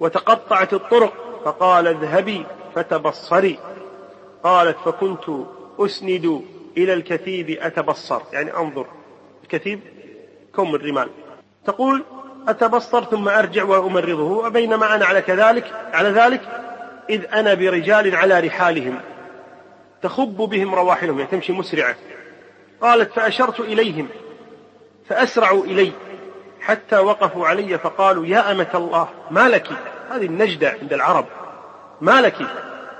وتقطعت 0.00 0.72
الطرق. 0.74 1.42
فقال 1.44 1.86
اذهبي 1.86 2.46
فتبصري. 2.74 3.58
قالت 4.44 4.76
فكنت 4.84 5.30
أسند 5.80 6.42
إلى 6.76 6.94
الكثيب 6.94 7.50
أتبصر. 7.50 8.20
يعني 8.32 8.56
أنظر. 8.56 8.86
الكثيب 9.42 9.80
كوم 10.54 10.74
الرمال. 10.74 11.08
تقول 11.66 12.04
أتبصر 12.48 13.04
ثم 13.04 13.28
أرجع 13.28 13.64
وأمرضه. 13.64 14.22
وبينما 14.22 14.94
أنا 14.94 15.04
على 15.04 15.22
كذلك 15.22 15.72
على 15.92 16.08
ذلك 16.08 16.40
إذ 17.10 17.24
أنا 17.32 17.54
برجال 17.54 18.16
على 18.16 18.40
رحالهم. 18.40 19.00
تخب 20.02 20.36
بهم 20.36 20.74
رواحلهم. 20.74 21.18
يعني 21.18 21.30
تمشي 21.30 21.52
مسرعة. 21.52 21.96
قالت 22.80 23.12
فأشرت 23.12 23.60
إليهم. 23.60 24.08
فأسرعوا 25.08 25.64
إلي. 25.64 25.92
حتى 26.60 26.98
وقفوا 26.98 27.46
علي 27.46 27.78
فقالوا 27.78 28.26
يا 28.26 28.52
أمة 28.52 28.70
الله 28.74 29.08
ما 29.30 29.48
لك؟ 29.48 29.68
هذه 30.10 30.26
النجدة 30.26 30.76
عند 30.82 30.92
العرب. 30.92 31.26
ما 32.00 32.20
لك؟ 32.20 32.36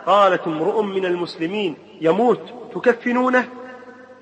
قالت 0.07 0.47
امرؤ 0.47 0.83
من 0.83 1.07
المسلمين 1.07 1.77
يموت. 2.01 2.60
تكفنونه؟ 2.75 3.49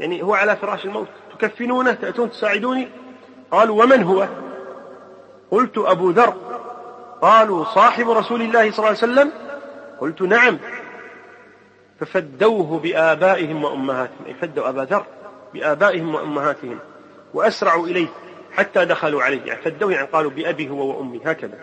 يعني 0.01 0.23
هو 0.23 0.35
على 0.35 0.57
فراش 0.57 0.85
الموت. 0.85 1.09
تكفنونه؟ 1.39 1.93
تأتون 1.93 2.31
تساعدوني؟ 2.31 2.89
قالوا 3.51 3.83
ومن 3.83 4.03
هو؟ 4.03 4.29
قلت 5.51 5.79
أبو 5.79 6.11
ذر. 6.11 6.35
قالوا 7.23 7.65
صاحب 7.65 8.11
رسول 8.11 8.43
الله 8.43 8.71
صلى 8.71 8.79
الله 8.79 8.87
عليه 8.87 8.99
وسلم؟ 8.99 9.33
قلت 10.01 10.23
نعم. 10.23 10.59
ففدوه 12.01 12.79
بآبائهم 12.79 13.65
وأمهاتهم. 13.65 14.27
أي 14.27 14.35
فدوا 14.35 14.69
أبا 14.69 14.81
ذر 14.81 15.05
بآبائهم 15.55 16.15
وأمهاتهم. 16.15 16.79
وأسرعوا 17.35 17.87
إليه 17.87 18.09
حتى 18.53 18.85
دخلوا 18.85 19.23
عليه. 19.23 19.43
يعني 19.45 19.63
فدوه 19.63 19.93
يعني 19.93 20.07
قالوا 20.07 20.31
بأبي 20.31 20.71
هو 20.71 20.99
وأمي 20.99 21.21
هكذا. 21.25 21.59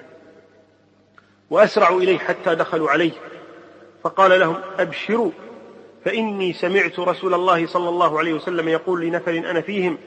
وأسرعوا 1.50 2.02
إليه 2.02 2.18
حتى 2.18 2.56
دخلوا 2.56 2.90
عليه. 2.90 3.12
فقال 4.04 4.40
لهم 4.40 4.56
أبشروا. 4.80 5.32
فإني 6.06 6.54
سمعت 6.54 7.00
رسول 7.00 7.34
الله 7.34 7.68
صلى 7.68 7.90
الله 7.90 8.20
عليه 8.20 8.34
وسلم 8.34 8.68
يقول 8.68 9.02
لنفر 9.02 9.32
أنا 9.32 9.62
فيهم 9.62 9.98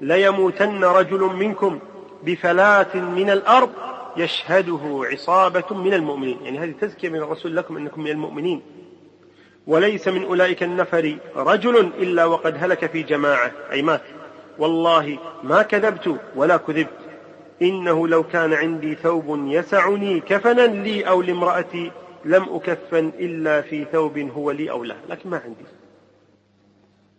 ليموتن 0.00 0.84
رجل 0.84 1.20
منكم 1.20 1.78
بفلاة 2.22 2.96
من 2.96 3.30
الأرض 3.30 3.70
يشهده 4.16 5.00
عصابة 5.12 5.76
من 5.76 5.94
المؤمنين. 5.94 6.38
يعني 6.42 6.58
هذه 6.58 6.74
تزكية 6.80 7.08
من 7.08 7.18
الرسول 7.18 7.56
لكم 7.56 7.76
أنكم 7.76 8.00
من 8.00 8.10
المؤمنين. 8.10 8.62
وليس 9.66 10.08
من 10.08 10.24
أولئك 10.24 10.62
النفر 10.62 11.16
رجل 11.36 11.76
إلا 11.98 12.24
وقد 12.24 12.56
هلك 12.58 12.86
في 12.86 13.02
جماعة. 13.02 13.52
أي 13.72 13.82
مات 13.82 14.02
والله 14.58 15.18
ما 15.42 15.62
كذبت 15.62 16.16
ولا 16.36 16.56
كذبت 16.56 16.98
إنه 17.62 18.08
لو 18.08 18.22
كان 18.22 18.54
عندي 18.54 18.94
ثوب 18.94 19.46
يسعني 19.46 20.20
كفنا 20.20 20.66
لي 20.66 21.08
أو 21.08 21.22
لامرأتي 21.22 21.90
لم 22.24 22.42
أكفن 22.42 23.12
إلا 23.18 23.60
في 23.60 23.86
ثوب 23.92 24.18
هو 24.18 24.50
لي 24.50 24.70
أو 24.70 24.84
له 24.84 24.96
لكن 25.08 25.30
ما 25.30 25.42
عندي. 25.44 25.64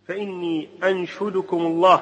فإني 0.07 0.69
أنشدكم 0.83 1.57
الله 1.57 2.01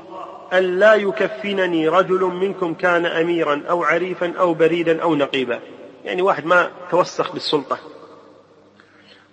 أن 0.53 0.79
لا 0.79 0.93
يكفنني 0.93 1.87
رجل 1.87 2.21
منكم 2.21 2.73
كان 2.73 3.05
أميرا 3.05 3.63
أو 3.69 3.83
عريفا 3.83 4.33
أو 4.39 4.53
بريدا 4.53 5.01
أو 5.01 5.15
نقيبا. 5.15 5.59
يعني 6.05 6.21
واحد 6.21 6.45
ما 6.45 6.71
توسخ 6.91 7.33
بالسلطة. 7.33 7.77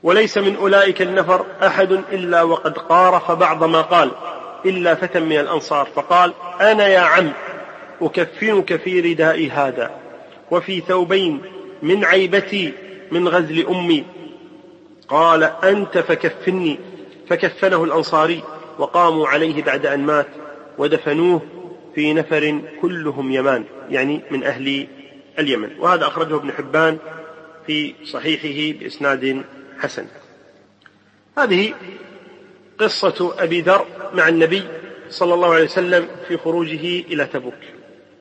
وليس 0.02 0.38
من 0.38 0.56
أولئك 0.56 1.02
النفر 1.02 1.46
أحد 1.66 1.92
إلا 1.92 2.42
وقد 2.42 2.78
قارف 2.78 3.30
بعض 3.30 3.64
ما 3.64 3.80
قال 3.80 4.10
إلا 4.66 4.94
فتى 4.94 5.20
من 5.20 5.38
الأنصار 5.38 5.86
فقال 5.86 6.34
أنا 6.60 6.86
يا 6.86 7.00
عم 7.00 7.32
أكفنك 8.02 8.76
في 8.76 9.00
رداء 9.00 9.50
هذا 9.50 9.90
وفي 10.50 10.80
ثوبين 10.80 11.42
من 11.82 12.04
عيبتي 12.04 12.72
من 13.14 13.28
غزل 13.28 13.66
أمي. 13.66 14.04
قال 15.08 15.42
أنت 15.42 15.98
فكفني. 15.98 16.78
فكفنه 17.28 17.84
الأنصاري 17.84 18.42
وقاموا 18.78 19.28
عليه 19.28 19.62
بعد 19.62 19.86
أن 19.86 20.00
مات 20.00 20.26
ودفنوه 20.78 21.42
في 21.94 22.14
نفر 22.14 22.60
كلهم 22.82 23.32
يمان 23.32 23.64
يعني 23.90 24.20
من 24.30 24.44
أهل 24.44 24.86
اليمن. 25.38 25.70
وهذا 25.78 26.06
أخرجه 26.06 26.36
ابن 26.36 26.52
حبان 26.52 26.98
في 27.66 27.94
صحيحه 28.04 28.78
بإسناد 28.78 29.42
حسن. 29.78 30.06
هذه 31.38 31.74
قصة 32.78 33.34
أبي 33.38 33.60
ذر 33.60 33.86
مع 34.14 34.28
النبي 34.28 34.62
صلى 35.10 35.34
الله 35.34 35.54
عليه 35.54 35.64
وسلم 35.64 36.08
في 36.28 36.36
خروجه 36.36 37.00
إلى 37.00 37.24
تبوك. 37.24 37.73